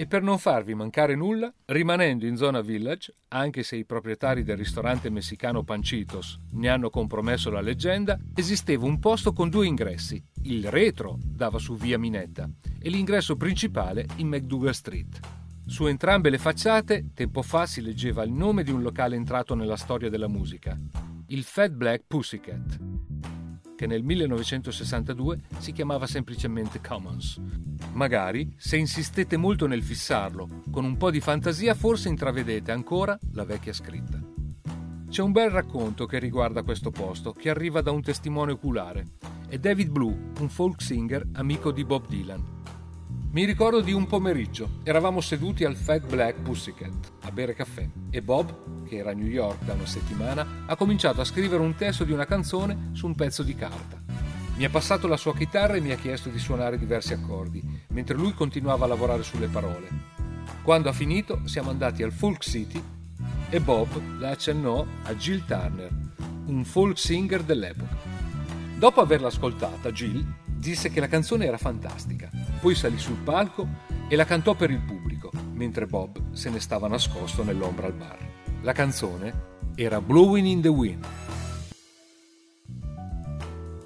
E 0.00 0.06
per 0.06 0.22
non 0.22 0.38
farvi 0.38 0.72
mancare 0.72 1.14
nulla, 1.14 1.52
rimanendo 1.66 2.24
in 2.24 2.34
zona 2.34 2.62
village, 2.62 3.14
anche 3.28 3.62
se 3.62 3.76
i 3.76 3.84
proprietari 3.84 4.42
del 4.42 4.56
ristorante 4.56 5.10
messicano 5.10 5.62
Panchitos 5.62 6.40
ne 6.52 6.70
hanno 6.70 6.88
compromesso 6.88 7.50
la 7.50 7.60
leggenda, 7.60 8.18
esisteva 8.34 8.86
un 8.86 8.98
posto 8.98 9.34
con 9.34 9.50
due 9.50 9.66
ingressi. 9.66 10.24
Il 10.44 10.70
retro 10.70 11.18
dava 11.22 11.58
su 11.58 11.76
via 11.76 11.98
Minetta 11.98 12.48
e 12.80 12.88
l'ingresso 12.88 13.36
principale 13.36 14.06
in 14.16 14.28
McDougal 14.28 14.74
Street. 14.74 15.20
Su 15.66 15.84
entrambe 15.84 16.30
le 16.30 16.38
facciate, 16.38 17.10
tempo 17.12 17.42
fa 17.42 17.66
si 17.66 17.82
leggeva 17.82 18.22
il 18.22 18.32
nome 18.32 18.62
di 18.62 18.70
un 18.70 18.80
locale 18.80 19.16
entrato 19.16 19.54
nella 19.54 19.76
storia 19.76 20.08
della 20.08 20.28
musica, 20.28 20.80
il 21.26 21.42
Fat 21.42 21.72
Black 21.72 22.04
Pussycat 22.06 22.89
che 23.80 23.86
nel 23.86 24.02
1962 24.02 25.38
si 25.56 25.72
chiamava 25.72 26.06
semplicemente 26.06 26.82
Commons. 26.82 27.40
Magari, 27.92 28.52
se 28.58 28.76
insistete 28.76 29.38
molto 29.38 29.66
nel 29.66 29.82
fissarlo, 29.82 30.64
con 30.70 30.84
un 30.84 30.98
po' 30.98 31.10
di 31.10 31.18
fantasia 31.18 31.74
forse 31.74 32.10
intravedete 32.10 32.72
ancora 32.72 33.18
la 33.32 33.44
vecchia 33.46 33.72
scritta. 33.72 34.20
C'è 35.08 35.22
un 35.22 35.32
bel 35.32 35.48
racconto 35.48 36.04
che 36.04 36.18
riguarda 36.18 36.62
questo 36.62 36.90
posto, 36.90 37.32
che 37.32 37.48
arriva 37.48 37.80
da 37.80 37.90
un 37.90 38.02
testimone 38.02 38.52
oculare. 38.52 39.12
È 39.48 39.56
David 39.56 39.88
Blue, 39.88 40.14
un 40.40 40.50
folk 40.50 40.82
singer 40.82 41.26
amico 41.32 41.72
di 41.72 41.82
Bob 41.82 42.06
Dylan. 42.06 42.59
Mi 43.32 43.44
ricordo 43.44 43.80
di 43.80 43.92
un 43.92 44.08
pomeriggio, 44.08 44.80
eravamo 44.82 45.20
seduti 45.20 45.64
al 45.64 45.76
Fat 45.76 46.04
Black 46.04 46.40
Pussycat 46.40 47.12
a 47.20 47.30
bere 47.30 47.54
caffè 47.54 47.88
e 48.10 48.22
Bob, 48.22 48.88
che 48.88 48.96
era 48.96 49.12
a 49.12 49.14
New 49.14 49.28
York 49.28 49.62
da 49.62 49.74
una 49.74 49.86
settimana, 49.86 50.64
ha 50.66 50.74
cominciato 50.74 51.20
a 51.20 51.24
scrivere 51.24 51.62
un 51.62 51.76
testo 51.76 52.02
di 52.02 52.10
una 52.10 52.24
canzone 52.24 52.90
su 52.90 53.06
un 53.06 53.14
pezzo 53.14 53.44
di 53.44 53.54
carta. 53.54 54.02
Mi 54.56 54.64
ha 54.64 54.68
passato 54.68 55.06
la 55.06 55.16
sua 55.16 55.32
chitarra 55.36 55.74
e 55.74 55.80
mi 55.80 55.92
ha 55.92 55.96
chiesto 55.96 56.28
di 56.28 56.40
suonare 56.40 56.76
diversi 56.76 57.12
accordi, 57.12 57.62
mentre 57.90 58.16
lui 58.16 58.34
continuava 58.34 58.86
a 58.86 58.88
lavorare 58.88 59.22
sulle 59.22 59.46
parole. 59.46 59.86
Quando 60.64 60.88
ha 60.88 60.92
finito 60.92 61.42
siamo 61.44 61.70
andati 61.70 62.02
al 62.02 62.10
Folk 62.10 62.42
City 62.42 62.82
e 63.48 63.60
Bob 63.60 64.18
la 64.18 64.30
accennò 64.30 64.84
a 65.04 65.14
Jill 65.14 65.44
Turner, 65.46 65.90
un 66.46 66.64
folk 66.64 66.98
singer 66.98 67.44
dell'epoca. 67.44 67.96
Dopo 68.76 69.00
averla 69.00 69.28
ascoltata, 69.28 69.92
Jill 69.92 70.26
disse 70.60 70.90
che 70.90 71.00
la 71.00 71.08
canzone 71.08 71.46
era 71.46 71.56
fantastica 71.56 72.30
poi 72.60 72.74
salì 72.74 72.98
sul 72.98 73.16
palco 73.16 73.66
e 74.06 74.14
la 74.16 74.26
cantò 74.26 74.54
per 74.54 74.70
il 74.70 74.80
pubblico, 74.80 75.30
mentre 75.54 75.86
Bob 75.86 76.32
se 76.32 76.50
ne 76.50 76.60
stava 76.60 76.88
nascosto 76.88 77.42
nell'ombra 77.42 77.86
al 77.86 77.94
bar. 77.94 78.18
La 78.60 78.72
canzone 78.72 79.48
era 79.74 80.00
Blowing 80.02 80.46
in 80.46 80.60
the 80.60 80.68
Wind. 80.68 81.06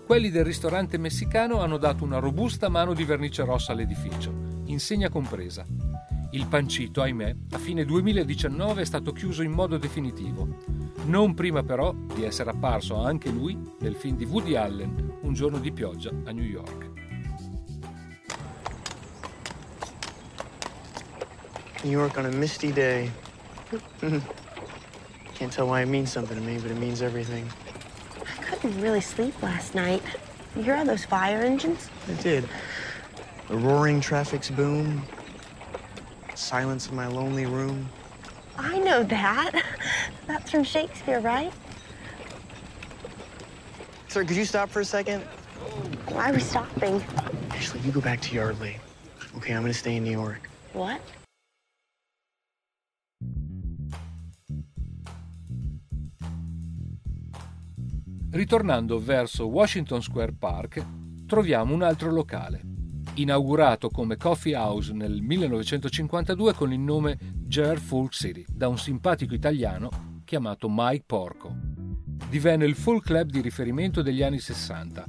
Quelli 0.04 0.31
del 0.31 0.45
ristorante 0.45 0.99
messicano 0.99 1.61
hanno 1.61 1.78
dato 1.78 2.02
una 2.02 2.19
robusta 2.19 2.69
mano 2.69 2.95
di 2.95 3.04
vernice 3.04 3.45
rossa 3.45 3.73
all'edificio, 3.73 4.62
insegna 4.64 5.09
compresa. 5.09 5.64
Il 6.33 6.49
pancito, 6.49 7.00
ahimè, 7.00 7.37
a 7.52 7.59
fine 7.59 7.85
2019 7.85 8.83
è 8.83 8.85
stato 8.85 9.12
chiuso 9.12 9.43
in 9.43 9.52
modo 9.52 9.78
definitivo, 9.78 10.49
non 11.07 11.35
prima 11.35 11.62
però 11.62 11.95
di 12.12 12.25
essere 12.25 12.50
apparso 12.50 12.97
anche 12.97 13.31
lui 13.31 13.57
nel 13.78 13.95
film 13.95 14.16
di 14.16 14.25
Woody 14.25 14.57
Allen, 14.57 15.13
Un 15.35 15.41
giorno 15.41 15.59
di 15.59 15.73
pioggia 15.73 16.11
a 16.26 16.31
New 16.31 16.45
York. 16.45 16.91
New 21.83 21.91
York 21.91 22.17
on 22.19 22.26
a 22.26 22.31
misty 22.31 22.71
day. 22.71 23.11
Can't 25.35 25.53
tell 25.53 25.67
why 25.67 25.81
it 25.81 25.88
means 25.88 26.12
something 26.12 26.37
to 26.37 26.41
me, 26.41 26.59
but 26.59 26.71
it 26.71 26.76
means 26.76 27.03
everything. 27.03 27.50
I 28.25 28.43
couldn't 28.45 28.81
really 28.81 29.00
sleep 29.00 29.35
last 29.43 29.75
night. 29.75 30.05
You 30.55 30.62
hear 30.62 30.76
all 30.76 30.85
those 30.85 31.05
fire 31.05 31.43
engines? 31.43 31.91
I 32.09 32.12
did. 32.23 32.49
The 33.49 33.57
roaring 33.57 34.00
traffic's 34.00 34.50
boom. 34.50 35.03
Silence 36.37 36.88
in 36.91 36.95
my 36.95 37.09
lonely 37.09 37.47
room. 37.47 37.88
I 38.57 38.79
know 38.79 39.03
that. 39.03 39.64
That's 40.29 40.53
from 40.53 40.62
Shakespeare, 40.62 41.19
right? 41.19 41.53
Sir, 44.14 44.25
could 44.25 44.37
you 44.37 44.44
stop 44.44 44.68
for 44.71 44.80
a 44.80 44.85
second? 44.85 45.25
Why 46.06 46.30
are 46.30 46.33
we 46.33 46.38
stopping? 46.38 47.02
Ashley, 47.50 47.80
you 47.80 47.90
go 47.90 48.00
back 48.00 48.21
to 48.21 48.33
Yardley. 48.33 48.78
Okay, 49.38 49.52
I'm 49.52 49.62
gonna 49.62 49.73
stay 49.73 49.97
in 49.97 50.04
New 50.04 50.12
York. 50.12 50.49
What? 50.73 51.00
Ritornando 58.30 59.00
verso 59.00 59.49
Washington 59.49 60.00
Square 60.00 60.35
Park, 60.38 60.87
troviamo 61.26 61.75
un 61.75 61.83
altro 61.83 62.12
locale, 62.12 62.61
inaugurato 63.14 63.88
come 63.88 64.16
coffee 64.16 64.54
house 64.54 64.92
nel 64.92 65.23
1952 65.23 66.54
con 66.54 66.73
il 66.73 66.78
nome 66.78 67.18
Jer 67.49 67.80
Folk 67.80 68.12
City 68.12 68.44
da 68.49 68.68
un 68.68 68.78
simpatico 68.78 69.35
italiano 69.35 70.21
chiamato 70.25 70.68
Mike 70.71 71.02
Porco. 71.04 71.74
Divenne 72.28 72.64
il 72.64 72.75
folk 72.75 73.04
club 73.04 73.30
di 73.30 73.40
riferimento 73.40 74.02
degli 74.02 74.23
anni 74.23 74.38
60, 74.38 75.04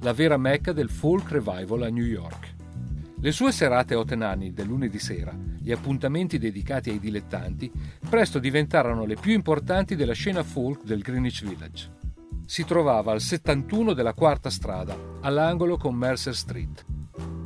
la 0.00 0.12
vera 0.12 0.36
mecca 0.36 0.72
del 0.72 0.90
folk 0.90 1.30
revival 1.30 1.82
a 1.82 1.88
New 1.88 2.04
York. 2.04 2.54
Le 3.20 3.32
sue 3.32 3.52
serate 3.52 3.94
a 3.94 3.98
Otenani 3.98 4.52
del 4.52 4.66
lunedì 4.66 4.98
sera, 4.98 5.34
gli 5.58 5.72
appuntamenti 5.72 6.38
dedicati 6.38 6.90
ai 6.90 6.98
dilettanti, 6.98 7.70
presto 8.08 8.38
diventarono 8.38 9.04
le 9.04 9.16
più 9.16 9.32
importanti 9.32 9.96
della 9.96 10.12
scena 10.12 10.42
folk 10.42 10.84
del 10.84 11.00
Greenwich 11.00 11.44
Village 11.44 12.02
si 12.46 12.64
trovava 12.64 13.12
al 13.12 13.20
71 13.20 13.94
della 13.94 14.12
quarta 14.12 14.50
strada, 14.50 14.96
all'angolo 15.20 15.76
con 15.76 15.94
Mercer 15.94 16.34
Street. 16.34 16.84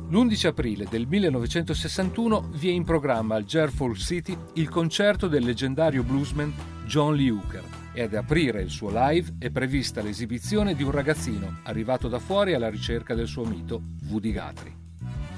L'11 0.09 0.47
aprile 0.47 0.87
del 0.89 1.07
1961 1.07 2.49
vi 2.53 2.69
è 2.69 2.71
in 2.71 2.83
programma 2.83 3.35
al 3.35 3.45
Jerfolk 3.45 3.97
City 3.97 4.35
il 4.53 4.67
concerto 4.67 5.27
del 5.27 5.43
leggendario 5.43 6.03
bluesman 6.03 6.53
John 6.85 7.15
Lee 7.15 7.29
Hooker 7.29 7.78
e 7.93 8.01
ad 8.01 8.13
aprire 8.13 8.61
il 8.61 8.69
suo 8.69 8.89
live 8.91 9.35
è 9.39 9.49
prevista 9.49 10.01
l'esibizione 10.01 10.75
di 10.75 10.83
un 10.83 10.91
ragazzino 10.91 11.59
arrivato 11.63 12.07
da 12.07 12.19
fuori 12.19 12.53
alla 12.53 12.69
ricerca 12.69 13.15
del 13.15 13.27
suo 13.27 13.45
mito, 13.45 13.81
Woody 14.09 14.31
Guthrie. 14.31 14.77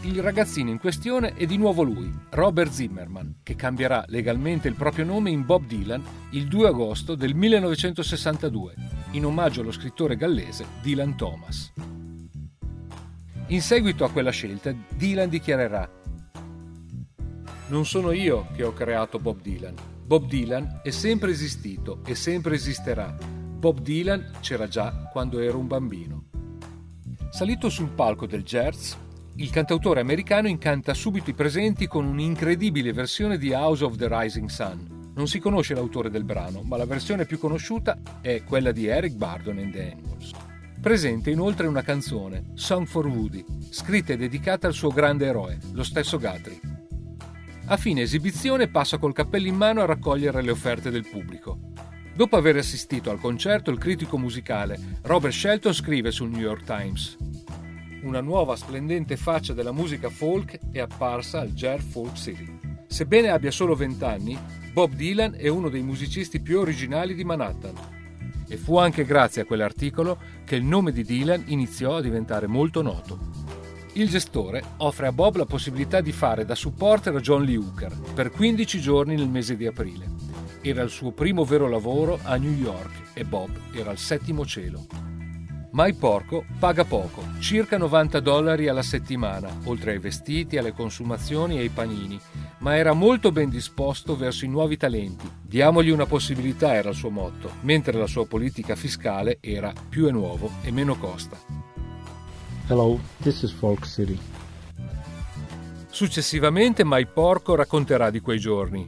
Il 0.03 0.19
ragazzino 0.19 0.71
in 0.71 0.79
questione 0.79 1.35
è 1.35 1.45
di 1.45 1.57
nuovo 1.57 1.83
lui, 1.83 2.11
Robert 2.31 2.71
Zimmerman, 2.71 3.35
che 3.43 3.55
cambierà 3.55 4.03
legalmente 4.07 4.67
il 4.67 4.73
proprio 4.73 5.05
nome 5.05 5.29
in 5.29 5.45
Bob 5.45 5.67
Dylan 5.67 6.03
il 6.31 6.47
2 6.47 6.67
agosto 6.69 7.13
del 7.13 7.35
1962, 7.35 8.73
in 9.11 9.25
omaggio 9.25 9.61
allo 9.61 9.71
scrittore 9.71 10.15
gallese 10.15 10.65
Dylan 10.81 11.15
Thomas. 11.15 11.71
In 13.47 13.61
seguito 13.61 14.03
a 14.03 14.09
quella 14.09 14.31
scelta, 14.31 14.73
Dylan 14.95 15.29
dichiarerà 15.29 15.87
Non 17.67 17.85
sono 17.85 18.11
io 18.11 18.47
che 18.55 18.63
ho 18.63 18.73
creato 18.73 19.19
Bob 19.19 19.39
Dylan. 19.39 19.75
Bob 20.11 20.25
Dylan 20.25 20.81
è 20.83 20.89
sempre 20.89 21.31
esistito 21.31 22.01
e 22.05 22.15
sempre 22.15 22.55
esisterà. 22.55 23.15
Bob 23.23 23.79
Dylan 23.79 24.31
c'era 24.41 24.67
già 24.67 25.07
quando 25.09 25.39
ero 25.39 25.57
un 25.57 25.67
bambino. 25.67 26.25
Salito 27.29 27.69
sul 27.69 27.91
palco 27.91 28.25
del 28.25 28.43
jazz, 28.43 28.91
il 29.35 29.49
cantautore 29.49 30.01
americano 30.01 30.49
incanta 30.49 30.93
subito 30.93 31.29
i 31.29 31.33
presenti 31.33 31.87
con 31.87 32.03
un'incredibile 32.03 32.91
versione 32.91 33.37
di 33.37 33.53
House 33.53 33.85
of 33.85 33.95
the 33.95 34.09
Rising 34.09 34.49
Sun. 34.49 35.13
Non 35.15 35.29
si 35.29 35.39
conosce 35.39 35.75
l'autore 35.75 36.09
del 36.09 36.25
brano, 36.25 36.61
ma 36.61 36.75
la 36.75 36.85
versione 36.85 37.25
più 37.25 37.39
conosciuta 37.39 37.97
è 38.19 38.43
quella 38.43 38.73
di 38.73 38.87
Eric 38.87 39.13
Bardon 39.13 39.59
and 39.59 39.71
the 39.71 39.91
Animals. 39.93 40.31
Presente 40.81 41.29
inoltre 41.29 41.67
una 41.67 41.83
canzone, 41.83 42.51
Song 42.55 42.85
for 42.85 43.07
Woody, 43.07 43.45
scritta 43.69 44.11
e 44.11 44.17
dedicata 44.17 44.67
al 44.67 44.73
suo 44.73 44.89
grande 44.89 45.27
eroe, 45.27 45.57
lo 45.71 45.83
stesso 45.83 46.19
Guthrie. 46.19 46.70
A 47.65 47.77
fine 47.77 48.01
esibizione 48.01 48.67
passa 48.67 48.97
col 48.97 49.13
cappello 49.13 49.47
in 49.47 49.55
mano 49.55 49.81
a 49.81 49.85
raccogliere 49.85 50.41
le 50.41 50.51
offerte 50.51 50.89
del 50.89 51.07
pubblico. 51.07 51.59
Dopo 52.13 52.35
aver 52.35 52.57
assistito 52.57 53.09
al 53.09 53.19
concerto, 53.19 53.71
il 53.71 53.77
critico 53.77 54.17
musicale 54.17 54.99
Robert 55.03 55.33
Shelton 55.33 55.73
scrive 55.73 56.11
sul 56.11 56.29
New 56.29 56.41
York 56.41 56.63
Times 56.63 57.17
una 58.01 58.21
nuova 58.21 58.55
splendente 58.55 59.15
faccia 59.15 59.53
della 59.53 59.71
musica 59.71 60.09
folk 60.09 60.57
è 60.71 60.79
apparsa 60.79 61.39
al 61.39 61.53
Jer 61.53 61.81
Folk 61.81 62.15
City. 62.15 62.57
Sebbene 62.87 63.29
abbia 63.29 63.51
solo 63.51 63.75
20 63.75 64.03
anni, 64.03 64.37
Bob 64.73 64.93
Dylan 64.93 65.35
è 65.37 65.47
uno 65.47 65.69
dei 65.69 65.83
musicisti 65.83 66.39
più 66.39 66.59
originali 66.59 67.13
di 67.13 67.23
Manhattan 67.23 67.75
e 68.47 68.57
fu 68.57 68.77
anche 68.77 69.05
grazie 69.05 69.43
a 69.43 69.45
quell'articolo 69.45 70.17
che 70.43 70.55
il 70.55 70.63
nome 70.63 70.91
di 70.91 71.03
Dylan 71.03 71.43
iniziò 71.47 71.97
a 71.97 72.01
diventare 72.01 72.47
molto 72.47 72.81
noto. 72.81 73.40
Il 73.93 74.07
gestore 74.07 74.63
offre 74.77 75.07
a 75.07 75.11
Bob 75.11 75.35
la 75.35 75.45
possibilità 75.45 75.99
di 75.99 76.13
fare 76.13 76.45
da 76.45 76.55
supporter 76.55 77.13
a 77.13 77.19
John 77.19 77.43
Lee 77.43 77.57
Hooker 77.57 77.93
per 78.13 78.31
15 78.31 78.79
giorni 78.79 79.15
nel 79.15 79.27
mese 79.27 79.57
di 79.57 79.67
aprile. 79.67 80.09
Era 80.61 80.81
il 80.81 80.89
suo 80.89 81.11
primo 81.11 81.43
vero 81.43 81.67
lavoro 81.67 82.17
a 82.23 82.37
New 82.37 82.53
York 82.53 83.11
e 83.13 83.25
Bob 83.25 83.49
era 83.73 83.89
al 83.89 83.97
settimo 83.97 84.45
cielo. 84.45 84.85
Ma 85.71 85.87
il 85.87 85.95
porco 85.95 86.45
paga 86.57 86.85
poco, 86.85 87.21
circa 87.39 87.77
90 87.77 88.21
dollari 88.21 88.69
alla 88.69 88.81
settimana, 88.81 89.49
oltre 89.65 89.91
ai 89.91 89.99
vestiti, 89.99 90.57
alle 90.57 90.71
consumazioni 90.71 91.57
e 91.57 91.61
ai 91.61 91.69
panini, 91.69 92.19
ma 92.59 92.77
era 92.77 92.93
molto 92.93 93.33
ben 93.33 93.49
disposto 93.49 94.15
verso 94.15 94.45
i 94.45 94.49
nuovi 94.49 94.77
talenti. 94.77 95.29
Diamogli 95.41 95.89
una 95.89 96.05
possibilità 96.05 96.73
era 96.73 96.89
il 96.89 96.95
suo 96.95 97.09
motto, 97.09 97.51
mentre 97.61 97.97
la 97.97 98.07
sua 98.07 98.25
politica 98.25 98.75
fiscale 98.75 99.37
era 99.41 99.73
più 99.89 100.07
è 100.07 100.11
nuovo 100.11 100.49
e 100.61 100.71
meno 100.71 100.97
costa. 100.97 101.60
Hello, 102.71 102.97
this 103.17 103.43
is 103.43 103.51
Folk 103.51 103.85
City. 103.85 104.17
Successivamente 105.89 106.85
Mai 106.85 107.05
Porco 107.05 107.53
racconterà 107.53 108.09
di 108.09 108.21
quei 108.21 108.39
giorni. 108.39 108.87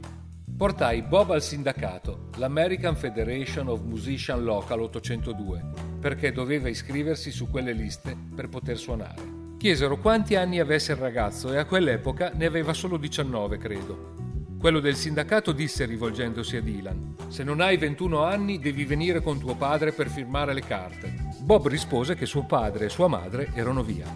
Portai 0.56 1.02
Bob 1.02 1.32
al 1.32 1.42
sindacato, 1.42 2.30
l'American 2.36 2.96
Federation 2.96 3.68
of 3.68 3.82
Musician 3.82 4.42
Local 4.42 4.80
802, 4.80 5.64
perché 6.00 6.32
doveva 6.32 6.70
iscriversi 6.70 7.30
su 7.30 7.50
quelle 7.50 7.74
liste 7.74 8.16
per 8.34 8.48
poter 8.48 8.78
suonare. 8.78 9.20
Chiesero 9.58 9.98
quanti 9.98 10.34
anni 10.34 10.60
avesse 10.60 10.92
il 10.92 10.98
ragazzo 10.98 11.52
e 11.52 11.58
a 11.58 11.66
quell'epoca 11.66 12.32
ne 12.34 12.46
aveva 12.46 12.72
solo 12.72 12.96
19, 12.96 13.58
credo. 13.58 14.14
Quello 14.58 14.80
del 14.80 14.96
sindacato 14.96 15.52
disse 15.52 15.84
rivolgendosi 15.84 16.56
a 16.56 16.62
Dylan: 16.62 17.16
Se 17.28 17.44
non 17.44 17.60
hai 17.60 17.76
21 17.76 18.24
anni 18.24 18.58
devi 18.58 18.86
venire 18.86 19.20
con 19.20 19.38
tuo 19.38 19.54
padre 19.54 19.92
per 19.92 20.08
firmare 20.08 20.54
le 20.54 20.62
carte. 20.62 21.23
Bob 21.44 21.68
rispose 21.68 22.14
che 22.14 22.24
suo 22.24 22.44
padre 22.44 22.86
e 22.86 22.88
sua 22.88 23.06
madre 23.06 23.50
erano 23.52 23.82
via. 23.82 24.06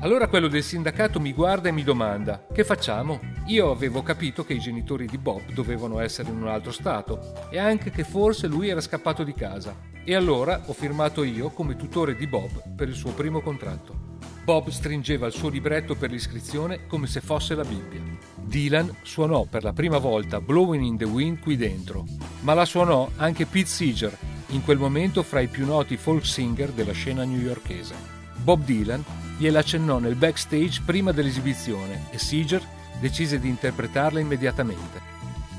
Allora 0.00 0.28
quello 0.28 0.46
del 0.46 0.62
sindacato 0.62 1.18
mi 1.18 1.32
guarda 1.32 1.70
e 1.70 1.72
mi 1.72 1.82
domanda: 1.82 2.44
Che 2.52 2.64
facciamo? 2.64 3.18
Io 3.46 3.70
avevo 3.70 4.02
capito 4.02 4.44
che 4.44 4.52
i 4.52 4.58
genitori 4.58 5.06
di 5.06 5.16
Bob 5.16 5.54
dovevano 5.54 6.00
essere 6.00 6.28
in 6.28 6.36
un 6.36 6.48
altro 6.48 6.72
stato 6.72 7.48
e 7.48 7.58
anche 7.58 7.88
che 7.88 8.04
forse 8.04 8.46
lui 8.46 8.68
era 8.68 8.82
scappato 8.82 9.24
di 9.24 9.32
casa. 9.32 9.74
E 10.04 10.14
allora 10.14 10.64
ho 10.66 10.74
firmato 10.74 11.24
io 11.24 11.48
come 11.48 11.76
tutore 11.76 12.14
di 12.14 12.26
Bob 12.26 12.74
per 12.76 12.88
il 12.88 12.94
suo 12.94 13.12
primo 13.12 13.40
contratto. 13.40 14.18
Bob 14.44 14.68
stringeva 14.68 15.26
il 15.28 15.32
suo 15.32 15.48
libretto 15.48 15.94
per 15.94 16.10
l'iscrizione 16.10 16.86
come 16.86 17.06
se 17.06 17.22
fosse 17.22 17.54
la 17.54 17.64
Bibbia. 17.64 18.02
Dylan 18.34 18.96
suonò 19.00 19.46
per 19.48 19.64
la 19.64 19.72
prima 19.72 19.96
volta 19.96 20.42
Blowing 20.42 20.84
in 20.84 20.98
the 20.98 21.06
Wind 21.06 21.40
qui 21.40 21.56
dentro, 21.56 22.04
ma 22.40 22.52
la 22.52 22.66
suonò 22.66 23.10
anche 23.16 23.46
Pete 23.46 23.66
Seeger, 23.66 24.16
in 24.48 24.62
quel 24.62 24.78
momento 24.78 25.22
fra 25.22 25.40
i 25.40 25.48
più 25.48 25.66
noti 25.66 25.96
folk 25.96 26.24
singer 26.24 26.70
della 26.70 26.92
scena 26.92 27.24
newyorkese. 27.24 27.94
Bob 28.36 28.64
Dylan 28.64 29.04
gliela 29.38 29.60
accennò 29.60 29.98
nel 29.98 30.14
backstage 30.14 30.82
prima 30.84 31.12
dell'esibizione 31.12 32.06
e 32.10 32.18
Seeger 32.18 32.62
decise 33.00 33.38
di 33.38 33.48
interpretarla 33.48 34.20
immediatamente. 34.20 35.14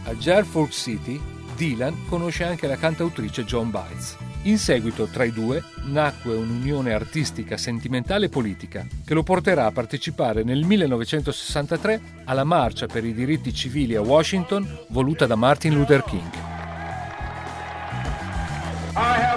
A 0.06 0.14
Jerfolk 0.14 0.72
City, 0.72 1.20
Dylan 1.56 2.06
conosce 2.08 2.44
anche 2.44 2.68
la 2.68 2.78
cantautrice 2.78 3.44
John 3.44 3.72
Bites. 3.72 4.16
In 4.44 4.58
seguito, 4.58 5.08
tra 5.08 5.26
i 5.26 5.32
due, 5.32 5.62
nacque 5.86 6.34
un'unione 6.36 6.94
artistica, 6.94 7.58
sentimentale 7.58 8.28
e 8.28 8.30
politica 8.30 8.86
che 9.04 9.14
lo 9.14 9.24
porterà 9.24 9.66
a 9.66 9.72
partecipare 9.72 10.44
nel 10.44 10.64
1963 10.64 12.02
alla 12.26 12.46
marcia 12.46 12.86
per 12.86 13.04
i 13.04 13.14
diritti 13.14 13.54
civili 13.54 13.96
a 13.96 14.02
Washington 14.02 14.86
voluta 14.90 15.26
da 15.26 15.36
Martin 15.36 15.74
Luther 15.74 16.04
King. 16.04 16.57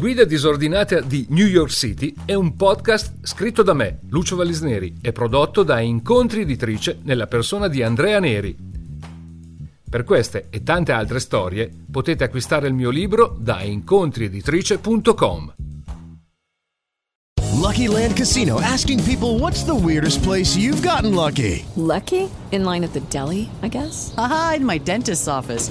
Guida 0.00 0.24
disordinata 0.24 1.00
di 1.00 1.26
New 1.28 1.46
York 1.46 1.68
City 1.68 2.14
è 2.24 2.32
un 2.32 2.56
podcast 2.56 3.16
scritto 3.20 3.62
da 3.62 3.74
me, 3.74 3.98
Lucio 4.08 4.34
Vallisneri, 4.34 4.96
e 5.02 5.12
prodotto 5.12 5.62
da 5.62 5.78
Incontri 5.80 6.40
Editrice 6.40 7.00
nella 7.02 7.26
persona 7.26 7.68
di 7.68 7.82
Andrea 7.82 8.18
Neri. 8.18 8.56
Per 9.90 10.04
queste 10.04 10.46
e 10.48 10.62
tante 10.62 10.92
altre 10.92 11.20
storie 11.20 11.70
potete 11.90 12.24
acquistare 12.24 12.66
il 12.66 12.72
mio 12.72 12.88
libro 12.88 13.36
da 13.38 13.60
incontrieditrice.com. 13.60 15.54
Lucky 17.60 17.86
Land 17.86 18.14
Casino 18.14 18.58
asking 18.58 19.02
people 19.02 19.38
what's 19.38 19.64
the 19.64 19.74
weirdest 19.74 20.22
place 20.22 20.56
you've 20.56 20.80
gotten 20.80 21.14
lucky? 21.14 21.62
Lucky? 21.74 22.26
In 22.52 22.64
line 22.64 22.84
at 22.84 22.94
the 22.94 23.02
deli, 23.10 23.50
I 23.60 23.68
guess? 23.68 24.14
Aha, 24.16 24.54
in 24.56 24.64
my 24.64 24.78
dentist's 24.78 25.28
office. 25.28 25.70